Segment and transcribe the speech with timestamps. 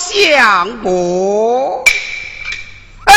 [0.00, 1.84] 相公。
[3.04, 3.14] 哎，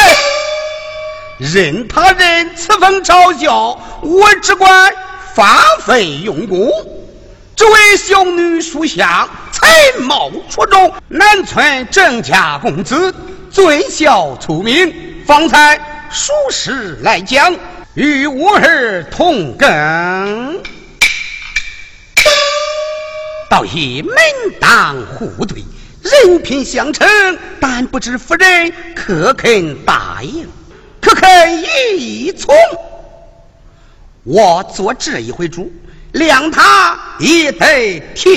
[1.37, 4.93] 任他人此风嘲笑，我只管
[5.33, 6.69] 发奋用功。
[7.55, 13.15] 这位小女书香，才貌出众，南村郑家公子，
[13.49, 15.79] 最孝出名，方才
[16.11, 17.55] 属实来讲，
[17.93, 20.61] 与我儿同根，
[23.49, 24.15] 倒也门
[24.59, 25.63] 当户对，
[26.03, 27.07] 人品相称，
[27.59, 30.47] 但不知夫人可肯答应，
[31.01, 32.53] 可肯依从？
[34.23, 35.71] 我做这一回主。
[36.13, 38.33] 谅他也得听。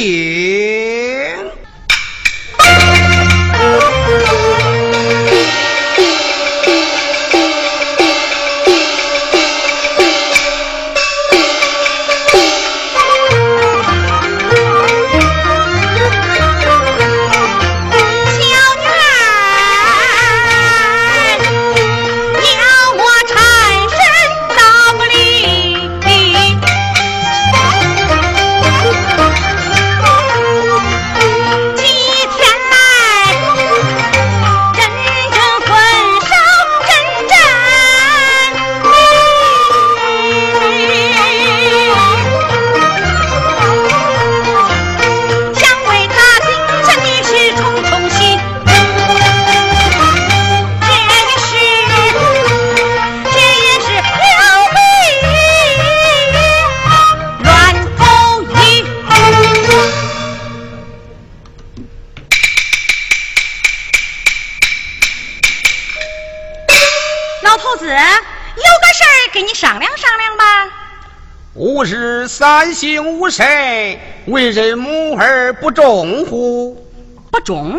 [71.76, 76.90] 吾是三姓五谁，为人母而不忠乎？
[77.30, 77.78] 不忠？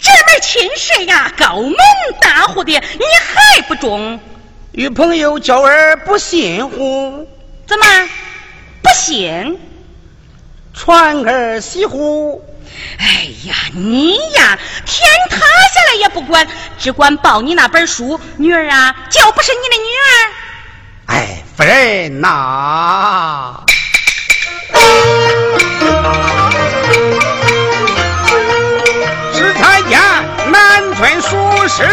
[0.00, 1.74] 这门亲事呀，高门
[2.20, 4.20] 大户的，你还不忠？
[4.70, 7.26] 与朋友交而不信乎？
[7.66, 7.86] 怎么
[8.82, 9.58] 不信？
[10.72, 12.40] 传儿媳妇？
[13.00, 16.46] 哎呀，你呀，天塌下来也不管，
[16.78, 18.20] 只管抱你那本书。
[18.36, 20.32] 女儿啊，就不是你的女儿。
[21.08, 21.42] 哎。
[21.58, 23.64] 夫人呐，
[29.34, 29.98] 只看见
[30.52, 31.36] 南村书
[31.66, 31.84] 生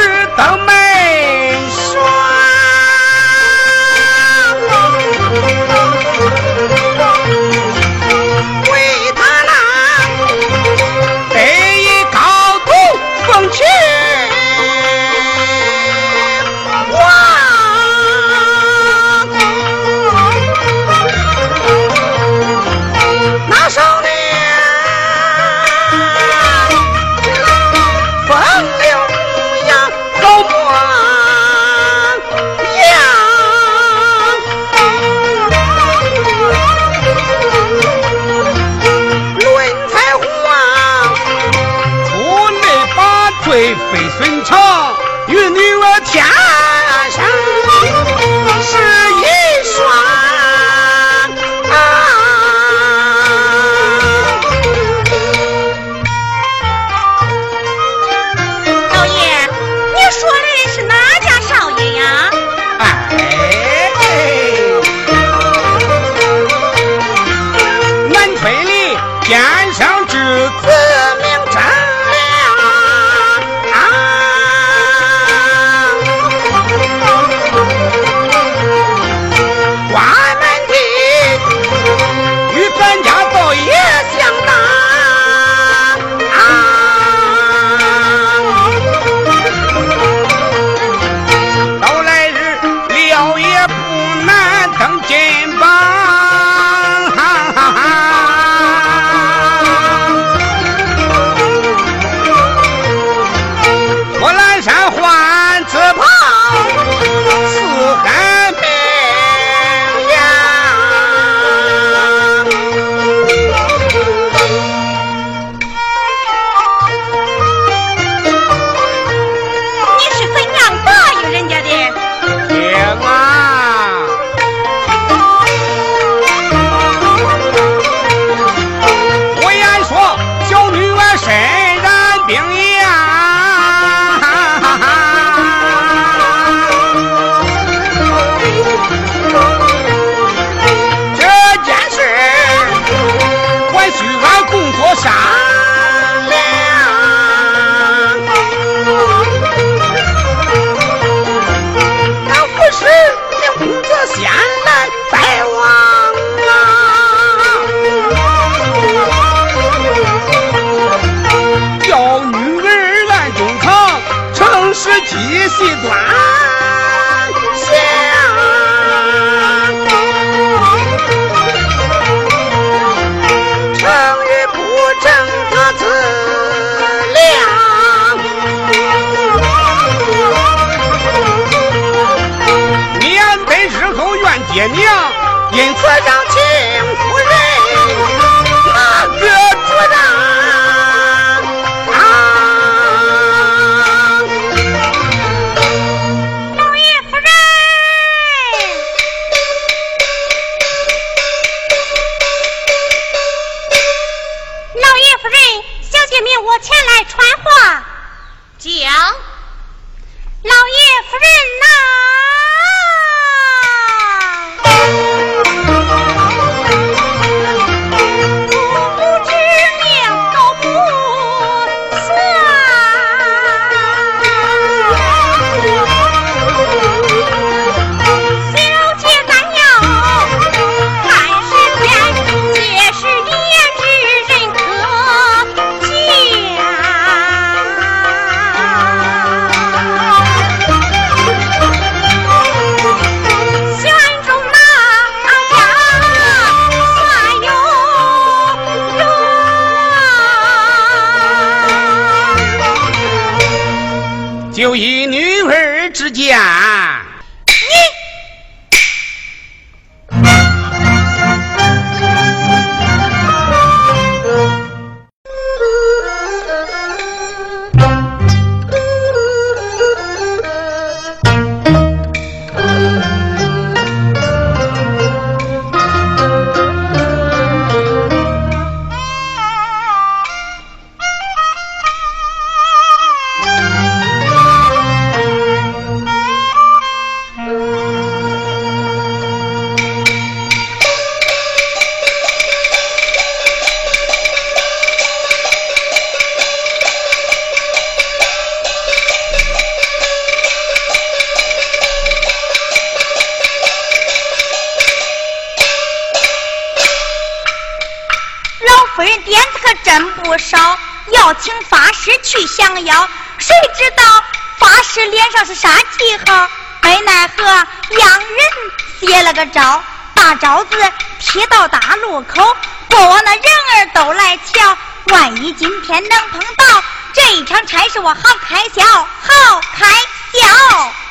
[320.95, 322.55] 招子贴到大路口，
[322.87, 324.77] 过往的人儿都来瞧。
[325.07, 326.83] 万一今天能碰到，
[327.13, 329.85] 这一场差事我好开销，好开
[330.33, 331.04] 销。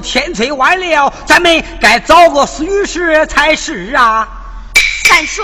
[0.00, 4.28] 天催晚了，咱们该找个虚时才是啊。
[5.04, 5.42] 三叔，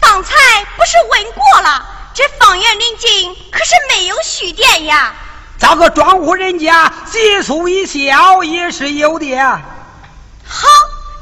[0.00, 0.34] 方才
[0.76, 5.14] 不是问过了，这方圆邻近可是没有续电呀。
[5.58, 9.36] 找个庄户人家借宿一宵也是有的。
[10.46, 10.68] 好，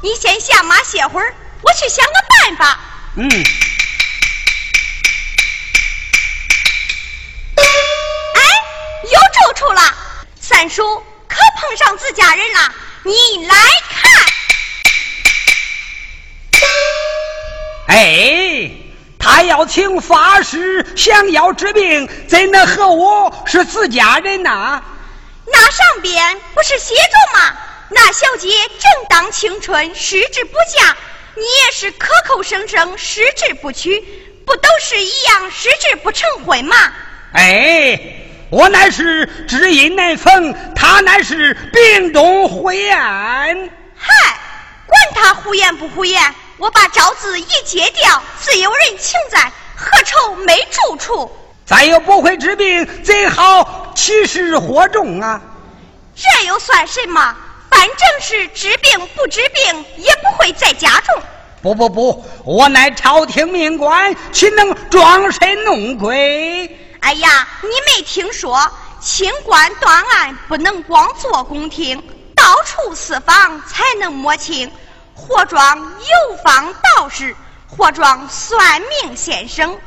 [0.01, 2.79] 你先下马歇会儿，我去想个办法。
[3.15, 3.29] 嗯。
[7.55, 8.41] 哎，
[9.03, 9.81] 有住处了，
[10.39, 11.03] 三叔
[11.97, 12.73] 自家人了，
[13.03, 13.55] 你来
[13.89, 14.11] 看。
[17.87, 18.71] 哎，
[19.19, 24.81] 他要请法师，降妖治病，怎能和我是自家人呐？
[25.45, 27.53] 那上边不是写着吗？
[27.89, 30.95] 那小姐正当青春，失之不嫁。
[31.35, 33.99] 你也是口口声声失之不娶，
[34.45, 36.75] 不都是一样失之不成婚吗？
[37.33, 37.99] 哎，
[38.53, 42.95] 我乃是知音难逢，他乃是病中胡言。
[42.95, 44.13] 嗨，
[44.85, 46.21] 管他胡言不胡言，
[46.59, 51.31] 我把招子一揭掉，自有人情在，何愁没住处？
[51.65, 55.41] 咱又不会治病，怎好起事火种啊？
[56.15, 57.35] 这又算什么？
[57.71, 61.19] 反正是治病不治病，也不会在家中。
[61.63, 66.69] 不不不，我乃朝廷命官，岂能装神弄鬼？
[67.03, 72.01] 哎呀，你没听说，清官断案不能光做宫廷，
[72.33, 74.71] 到处私访才能摸清。
[75.13, 77.35] 或装游方道士，
[77.67, 79.77] 或装算命先生，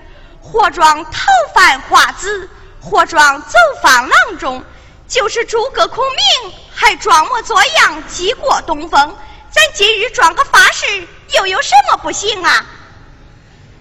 [0.42, 2.50] 或装逃犯花子，
[2.82, 4.62] 或装走访郎中。
[5.08, 9.16] 就是诸葛孔明，还装模作样击过东风。
[9.50, 12.66] 咱今日装个法师，又有什么不行啊？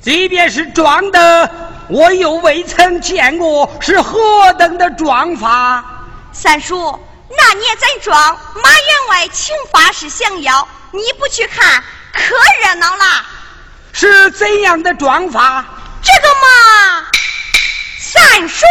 [0.05, 1.49] 即便是装的，
[1.89, 5.83] 我又未曾见过是何等的装法。
[6.31, 6.99] 三叔，
[7.35, 8.15] 那年咱庄
[8.53, 11.83] 马员外请法师降妖，你不去看，
[12.13, 13.03] 可热闹了。
[13.93, 15.65] 是怎样的装法？
[16.03, 17.07] 这个嘛，
[17.97, 18.63] 三叔。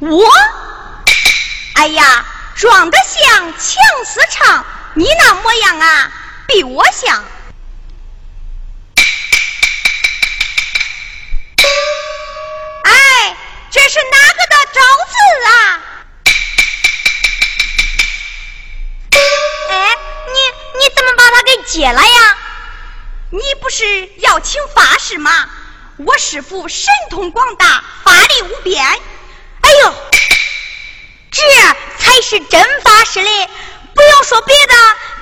[0.00, 0.24] 我，
[1.74, 2.24] 哎呀，
[2.56, 3.60] 装得像强
[4.04, 4.64] 似唱，
[4.94, 6.12] 你那模样啊，
[6.48, 7.24] 比我像。
[12.84, 13.36] 哎，
[13.70, 15.14] 这是哪个的招字
[15.46, 15.80] 啊？
[19.70, 22.36] 哎，你你怎么把它给解了呀？
[23.30, 25.48] 你不是要请法师吗？
[25.98, 28.84] 我师傅神通广大，法力无边。
[28.84, 29.94] 哎呦，
[31.30, 31.42] 这
[31.98, 33.50] 才是真法师嘞！
[33.94, 34.74] 不用说别的，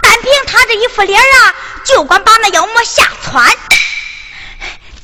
[0.02, 1.54] 单凭他这一副脸啊，
[1.84, 3.44] 就管把那妖魔吓窜。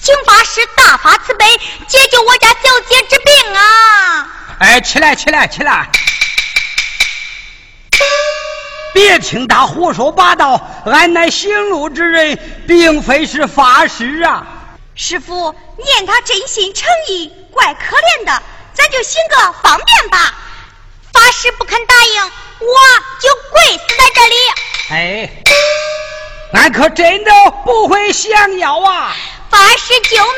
[0.00, 1.44] 请法师大发慈悲，
[1.88, 4.28] 解救我家小姐之病啊！
[4.60, 5.90] 哎，起来，起来，起来！
[8.94, 12.38] 别听他胡说八道，俺乃行路之人，
[12.68, 14.46] 并非是法师啊。
[14.94, 18.42] 师傅，念他真心诚意，怪可怜的，
[18.74, 20.34] 咱就行个方便吧。
[21.16, 22.30] 法师不肯答应，我
[23.20, 24.37] 就跪死在这里。
[24.90, 25.30] 哎，
[26.52, 27.32] 俺可真的
[27.64, 29.16] 不会降妖啊！
[29.50, 30.28] 法师救命！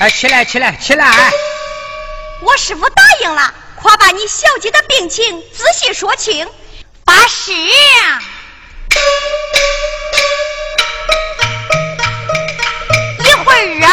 [0.00, 1.32] 哎，起来，起来，起来！
[2.40, 6.50] 我师傅答应了，快把你小姐的病情仔细说清。
[7.06, 7.70] 法师，一
[13.44, 13.86] 会儿热，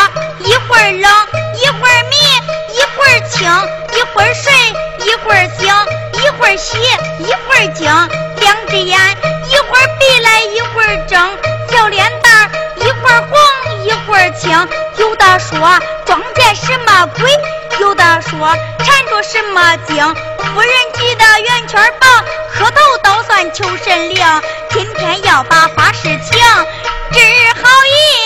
[0.48, 1.28] 一会儿冷，
[1.62, 2.16] 一会儿迷，
[2.74, 3.48] 一会儿清。
[4.10, 4.52] 一会儿睡，
[5.06, 5.68] 一会儿醒，
[6.14, 6.78] 一会儿洗，
[7.20, 7.86] 一会儿惊，
[8.38, 9.00] 两只眼
[9.48, 11.38] 一会儿闭来一会儿睁，
[11.70, 14.50] 小脸蛋一会儿红一会儿青，
[14.98, 17.30] 有的说撞见什么鬼，
[17.80, 19.96] 有的说缠着什么精。
[19.96, 24.26] 夫人急得圆圈棒，磕头倒算求神灵，
[24.72, 26.42] 今天要把法事请，
[27.12, 27.20] 治
[27.62, 28.19] 好一。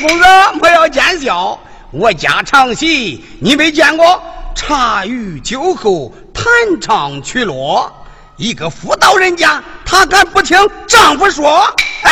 [0.00, 1.60] 公子莫要见笑
[1.90, 4.22] 我家唱戏，你没见过？
[4.54, 6.44] 茶余酒后弹
[6.80, 11.58] 唱曲落，一个妇道人家，他敢不听丈夫说？
[11.58, 12.10] 啊，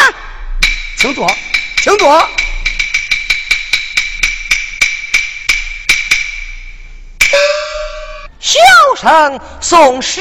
[0.96, 1.26] 请坐，
[1.82, 2.28] 请坐。
[8.38, 8.58] 小
[9.00, 10.20] 生送诗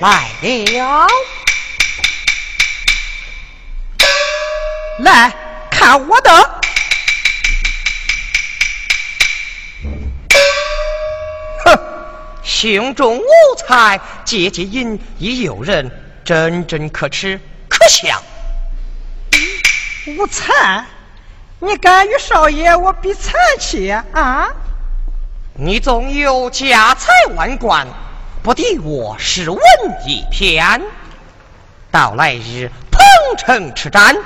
[0.00, 1.06] 来了，
[5.00, 5.34] 来
[5.70, 6.60] 看我的。
[12.46, 15.90] 胸中无才，借借淫亦诱人，
[16.24, 18.22] 真真可耻可笑。
[20.06, 20.86] 无才，
[21.58, 24.48] 你敢与少爷我比才气啊？
[25.54, 27.88] 你纵有家财万贯，
[28.44, 29.58] 不敌我诗文
[30.06, 30.80] 一篇。
[31.90, 33.02] 到来日鹏
[33.36, 34.22] 城叱咤，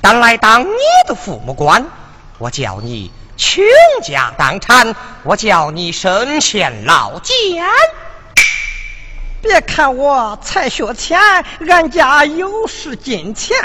[0.00, 1.86] 但来当你的父母官，
[2.38, 3.12] 我叫你。
[3.38, 3.64] 倾
[4.02, 7.64] 家荡产，我叫你身陷牢监。
[9.40, 11.18] 别看我才学浅，
[11.68, 13.56] 俺家有是金钱。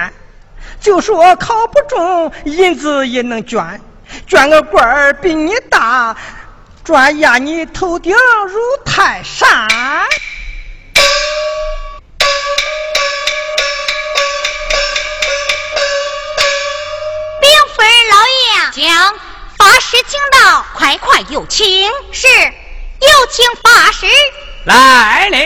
[0.79, 3.81] 就说考不中，银子也能捐。
[4.27, 6.15] 捐个官儿比你大，
[6.83, 8.13] 专压你头顶
[8.47, 9.67] 如泰山。
[19.93, 21.87] 师请到，快快有请。
[22.11, 24.07] 是，有请法师
[24.65, 25.37] 来了。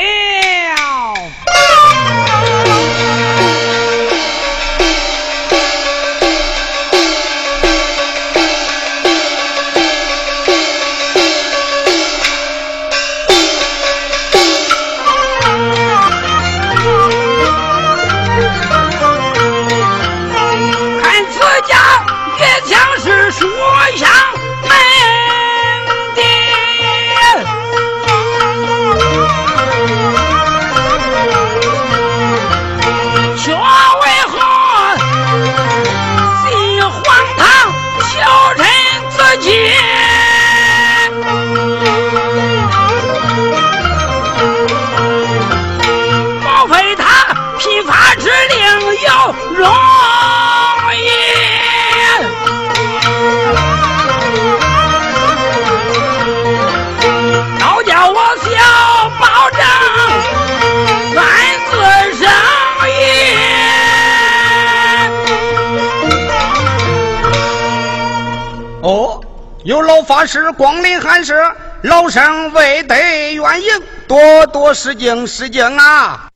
[70.07, 71.35] 法师光临寒舍，
[71.81, 72.95] 老生未得
[73.33, 76.29] 远迎，多多失敬失敬啊！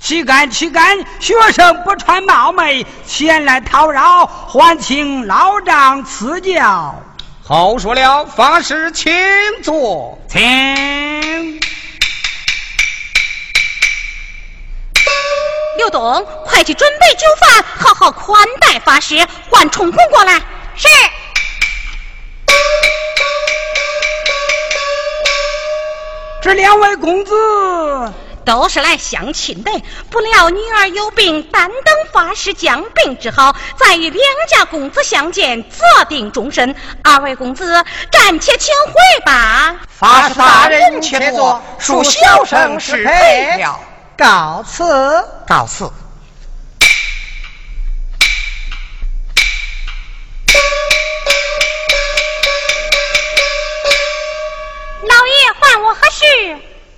[0.00, 0.98] 岂敢岂敢！
[1.20, 6.92] 学生不穿冒昧前来讨扰，还请老丈赐教。
[7.46, 9.12] 好说了，法师请
[9.62, 11.60] 坐，请。
[15.76, 19.24] 刘东，快去准备酒饭，好好款待法师。
[19.50, 20.32] 唤冲公过来。
[20.74, 20.88] 是。
[26.44, 27.32] 这两位公子
[28.44, 29.70] 都是来相亲的，
[30.10, 36.76] 不料女儿有病，但等法师将病治好，再与两家公子相见，择定终身。
[37.02, 39.74] 二位公子暂且请回吧。
[39.88, 43.80] 法师大人且坐，恕小生失陪了。
[44.14, 44.84] 告辞，
[45.46, 45.90] 告辞。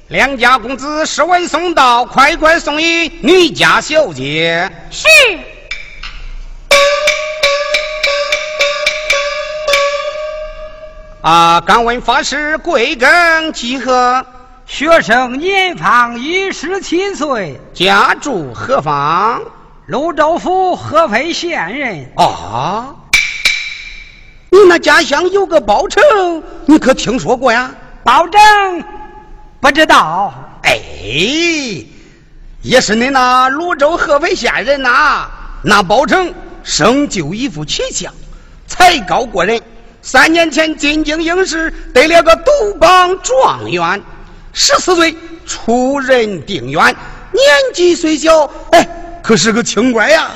[0.09, 0.15] 事？
[0.15, 4.71] 两家公子诗文送到，快快送与女家小姐。
[4.91, 5.09] 是。
[11.23, 14.25] 啊，敢问法师贵庚几何？
[14.65, 19.43] 学生年方一十七岁，家住何方？
[19.87, 22.13] 泸州府合肥县人。
[22.17, 22.95] 啊。
[24.51, 27.73] 你那家乡有个包拯，你可听说过呀？
[28.05, 28.41] 包拯
[29.61, 30.33] 不知道。
[30.63, 30.81] 哎，
[32.63, 35.29] 也是你那泸州合肥县人呐。
[35.63, 38.13] 那包拯生就一副奇相，
[38.67, 39.61] 才高过人。
[40.03, 44.01] 三年前进京应试，得了个独榜状元。
[44.53, 45.17] 十四岁
[45.47, 46.85] 出任定远，
[47.33, 48.89] 年纪虽小，哎，
[49.23, 50.31] 可是个清官呀。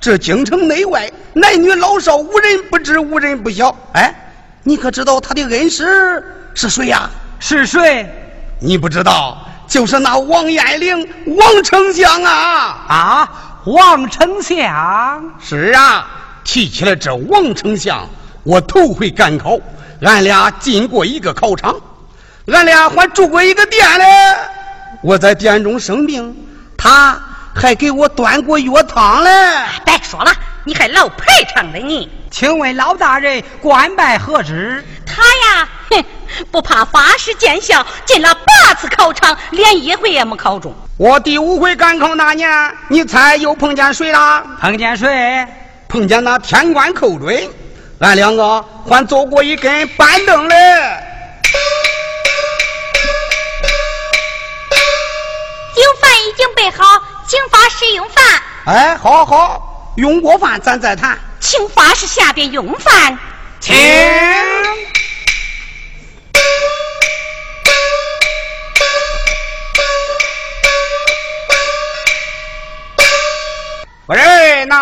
[0.00, 3.74] 这京城内外男女老少无人不知，无人不晓。
[3.92, 4.14] 哎，
[4.62, 6.22] 你可知道他的恩师
[6.54, 7.10] 是谁呀？
[7.38, 8.25] 是谁？
[8.58, 9.38] 你不知道，
[9.68, 12.84] 就是那王彦玲，王丞相啊！
[12.88, 13.28] 啊，
[13.64, 15.34] 王丞相。
[15.42, 16.06] 是啊，
[16.44, 18.08] 提起来这王丞相，
[18.44, 19.58] 我头回赶考，
[20.02, 21.74] 俺俩进过一个考场，
[22.46, 24.04] 俺俩还住过一个店嘞。
[25.02, 26.34] 我在店中生病，
[26.76, 27.20] 他。
[27.58, 29.30] 还给我端过药汤嘞！
[29.82, 30.30] 别说了，
[30.64, 32.06] 你还老排场的你。
[32.30, 34.84] 请问老大人官拜何职？
[35.06, 36.04] 他呀，哼，
[36.50, 40.74] 不怕法师见笑，进了八次考场，连一回也没考中。
[40.96, 44.44] 我第五回赶考那年，你猜又碰见谁了？
[44.60, 45.46] 碰见谁？
[45.88, 47.48] 碰见那天官寇准，
[48.00, 50.54] 俺两个还坐过一根板凳嘞。
[55.74, 56.84] 酒饭已经备好。
[57.28, 58.24] 请法师用饭。
[58.66, 61.18] 哎，好，好，用过饭咱再谈。
[61.40, 63.18] 请法师下边用饭。
[63.58, 63.74] 请。
[74.08, 74.76] 喂，那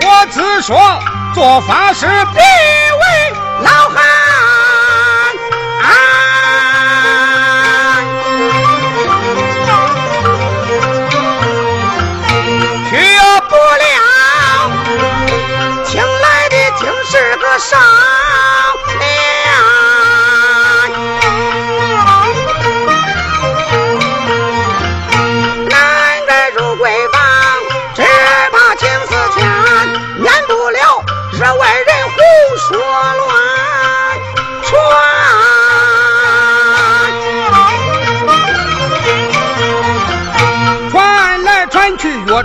[0.00, 0.74] 我只说
[1.34, 4.02] 做法事别为老汉。
[5.82, 5.92] 哎，
[12.88, 12.96] 去
[13.50, 13.92] 不了，
[15.84, 17.76] 请来的竟是个傻。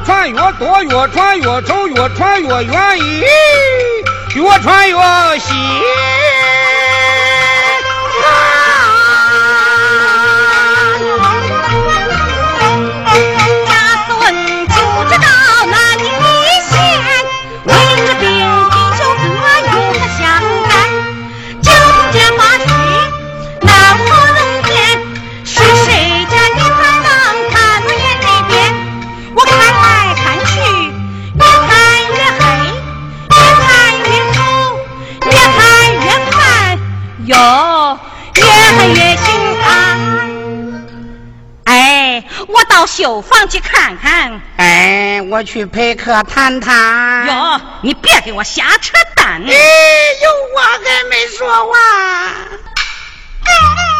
[0.06, 3.24] 穿越多，越穿越丑，越穿越愿意？
[4.36, 5.54] 越穿越喜。
[42.88, 44.42] 绣房去看看。
[44.56, 47.28] 哎，我去陪客谈谈。
[47.28, 49.44] 哟，你别给我瞎扯淡。
[49.46, 49.54] 哎，
[50.24, 51.80] 有我还没说完。
[53.44, 53.97] 做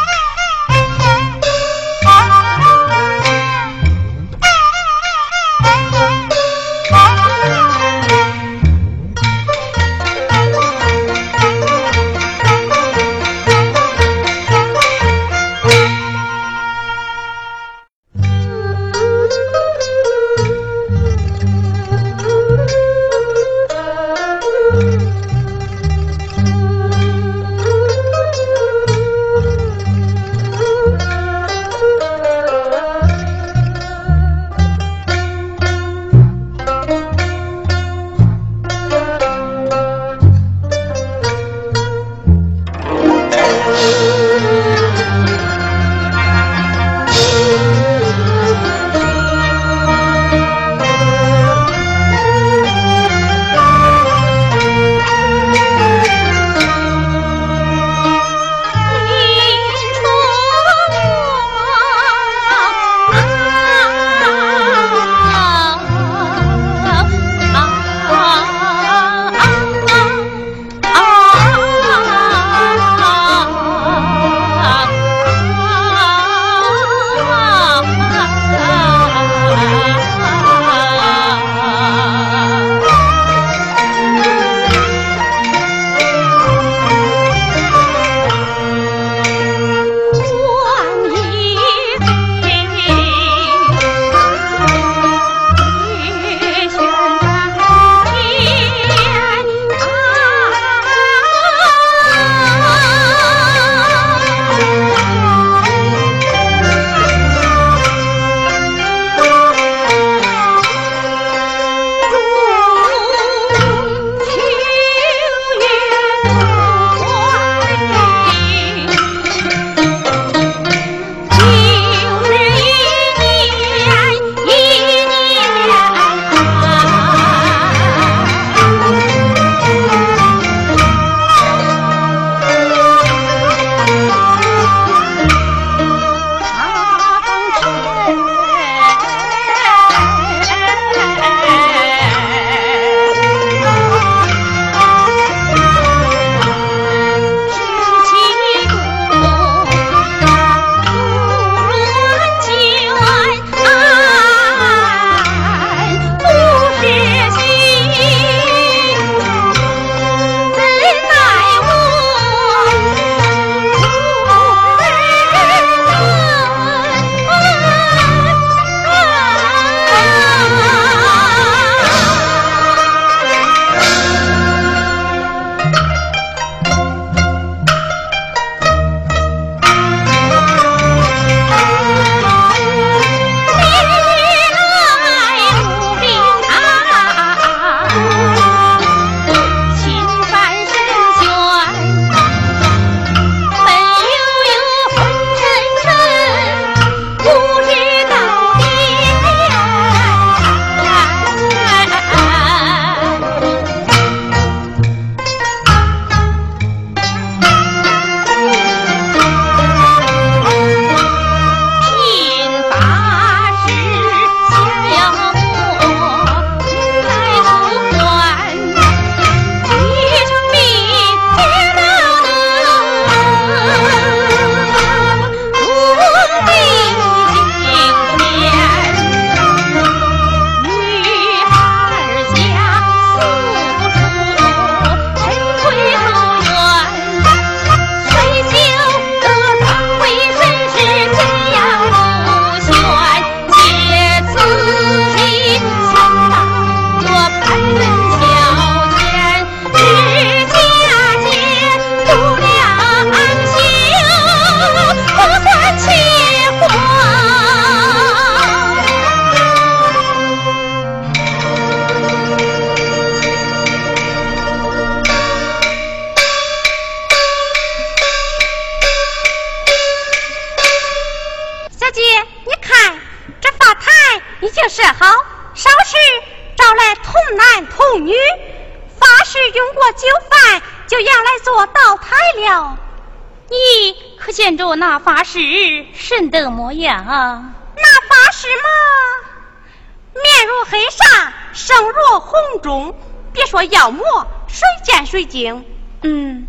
[291.68, 292.96] 纱，声如洪钟。
[293.34, 294.06] 别说妖魔，
[294.48, 295.66] 谁见谁惊。
[296.02, 296.48] 嗯，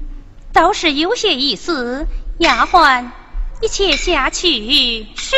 [0.52, 2.06] 倒是有些意思。
[2.38, 3.10] 丫鬟，
[3.60, 5.08] 你且下去。
[5.16, 5.36] 是。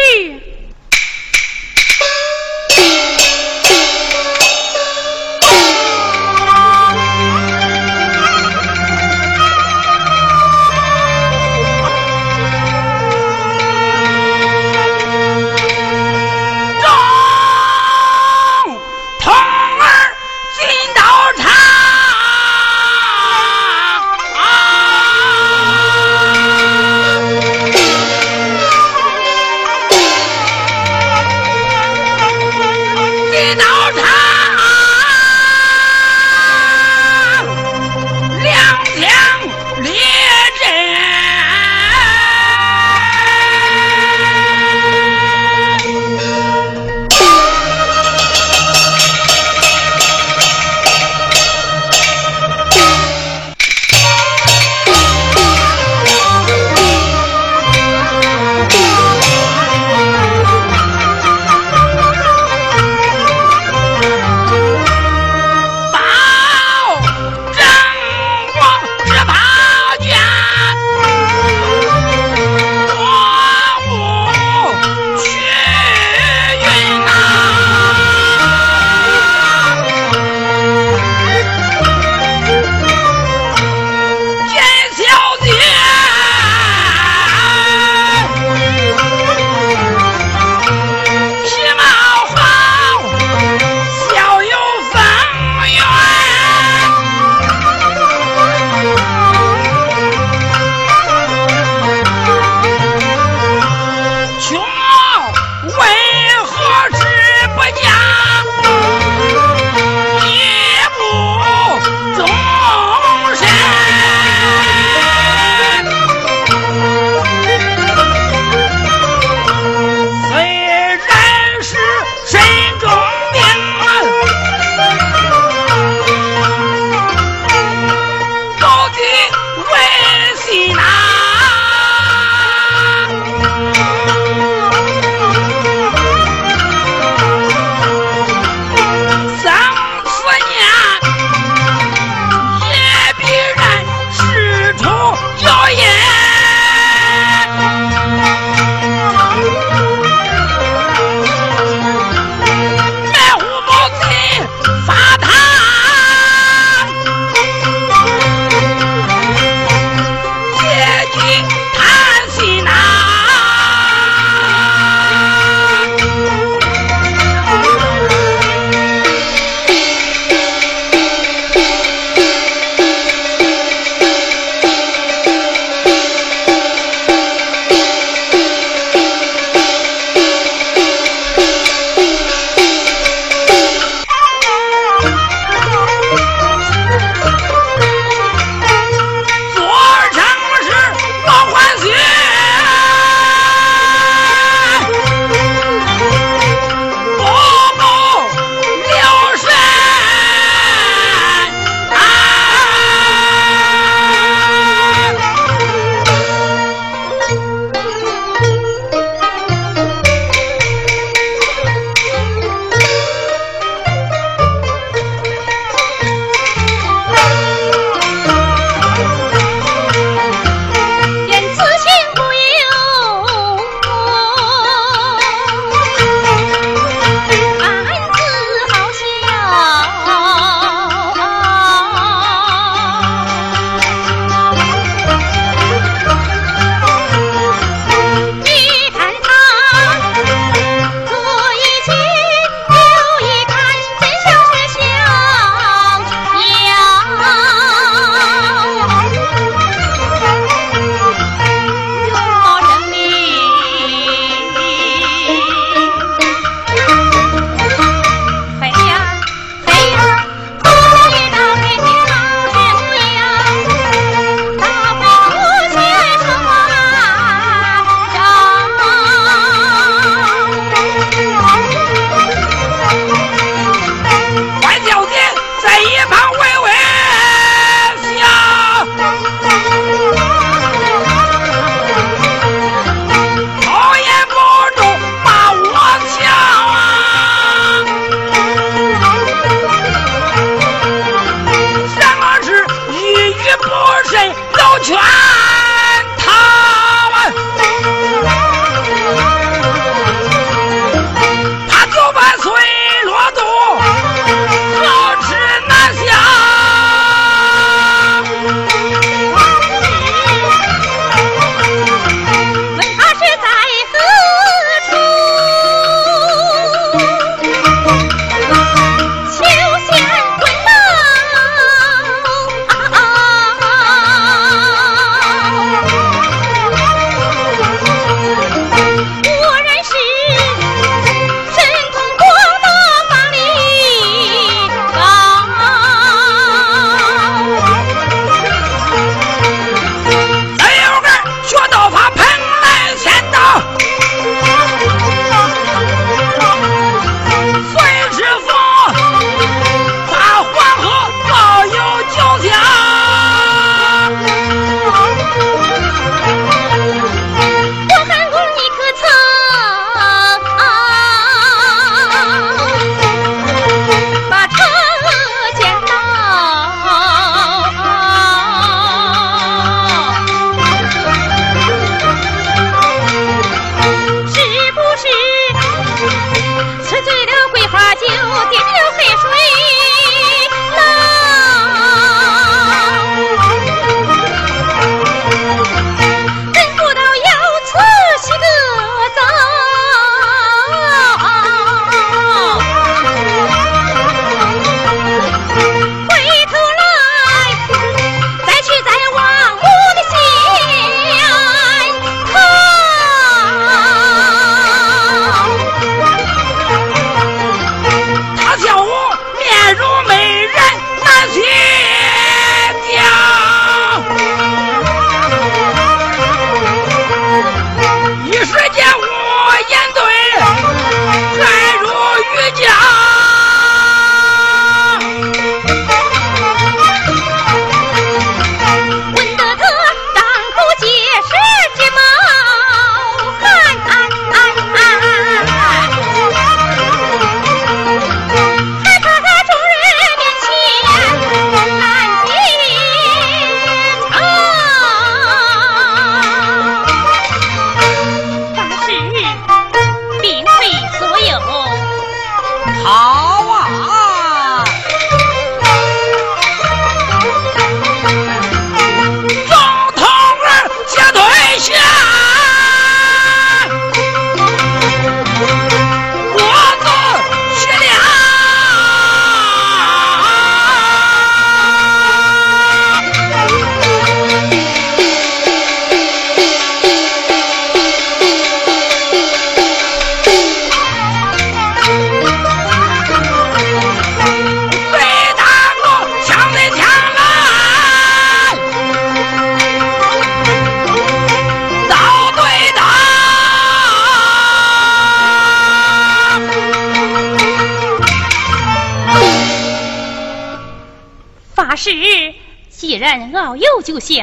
[503.51, 504.15] 老幼就小，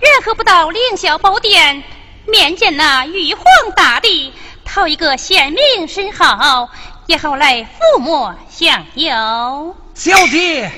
[0.00, 1.84] 任何不到凌霄宝殿
[2.26, 3.44] 面见那玉皇
[3.76, 4.32] 大帝，
[4.64, 6.70] 讨一个贤明身好，
[7.04, 9.76] 也好来父母享有。
[9.92, 10.72] 小姐，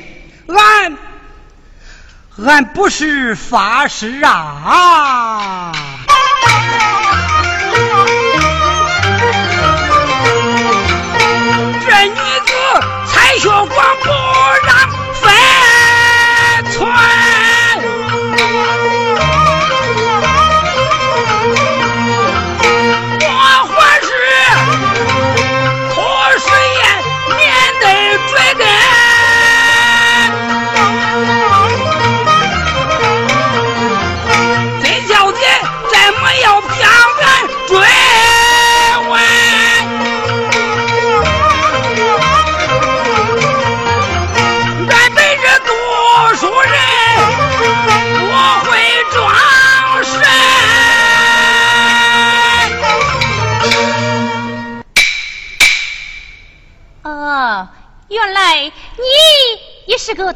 [0.49, 0.99] 俺
[2.45, 5.71] 俺不是法师啊！
[11.87, 12.53] 这女子
[13.07, 13.69] 才学广
[14.03, 14.11] 不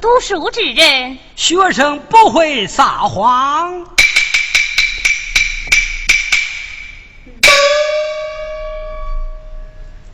[0.03, 3.87] 读书之人，学生不会撒谎。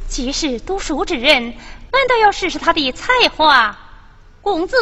[0.07, 1.55] 既是读书之人，
[1.91, 3.79] 难道要试试他的才华？
[4.43, 4.77] 公子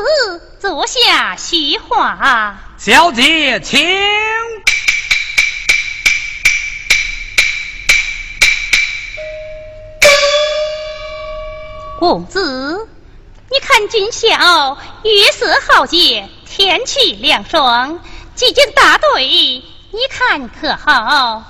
[0.58, 2.58] 坐下叙话。
[2.76, 3.78] 小姐，请。
[12.00, 12.88] 公子，
[13.48, 18.00] 你看今宵月色好洁，天气凉爽，
[18.34, 21.44] 几经大队，你看可好？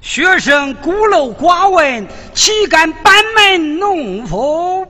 [0.00, 4.84] 学生孤陋寡闻，岂敢班门弄斧？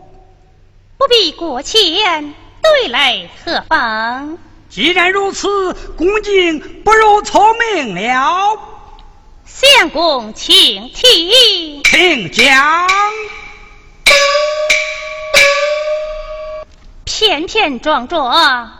[0.96, 4.38] 不必过谦，对来何妨？
[4.70, 8.58] 既然如此，恭敬不如从命了。
[9.44, 12.88] 相公，请听，请讲。
[17.08, 18.70] 片片桩桩，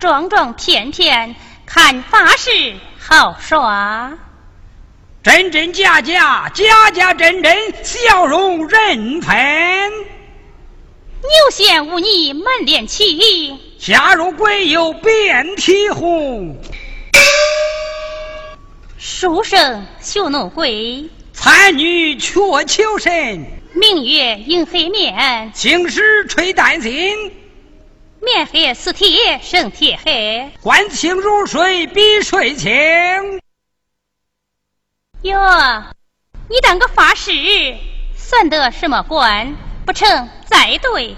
[0.00, 4.18] 桩桩片片，看法式好耍。
[5.22, 9.92] 真真假假，假假真真，笑容人喷。
[11.20, 16.60] 牛贤无你满脸气，下如鬼有遍体红。
[18.98, 23.46] 书生学弄鬼，才女却求神。
[23.72, 27.16] 明月映黑面，青石吹丹心。
[28.20, 32.70] 面黑似铁身铁黑，官清如水比水清。
[35.22, 35.38] 哟，
[36.48, 37.32] 你当个法师，
[38.16, 39.54] 算得什么官？
[39.86, 41.16] 不成，再对。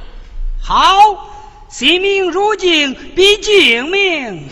[0.63, 4.49] 好，惜命如镜比镜明。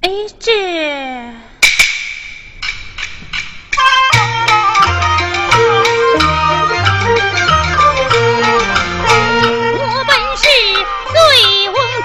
[0.00, 1.32] 哎，这。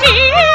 [0.03, 0.50] 是。